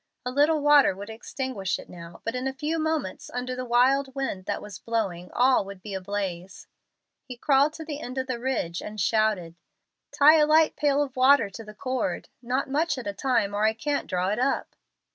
A 0.25 0.31
little 0.31 0.61
water 0.61 0.95
would 0.95 1.11
extinguish 1.11 1.77
it 1.77 1.87
now, 1.87 2.21
but 2.25 2.33
in 2.33 2.47
a 2.47 2.53
few 2.53 2.79
moments, 2.79 3.29
under 3.35 3.55
the 3.55 3.63
wild 3.63 4.15
wind 4.15 4.45
that 4.45 4.59
was 4.59 4.79
blowing, 4.79 5.29
all 5.31 5.63
would 5.63 5.79
be 5.79 5.93
ablaze. 5.93 6.65
He 7.23 7.37
crawled 7.37 7.73
to 7.73 7.85
the 7.85 7.99
end 7.99 8.17
of 8.17 8.25
the 8.25 8.39
ridge 8.39 8.81
and 8.81 8.99
shouted, 8.99 9.53
"Tie 10.11 10.37
a 10.39 10.47
light 10.47 10.75
pail 10.75 11.03
of 11.03 11.15
water 11.15 11.51
to 11.51 11.63
the 11.63 11.75
cord 11.75 12.29
not 12.41 12.67
much 12.67 12.97
at 12.97 13.05
a 13.05 13.13
time, 13.13 13.53
or 13.53 13.63
I 13.63 13.73
can't 13.73 14.07
draw 14.09 14.29
it 14.29 14.39
up." 14.39 14.75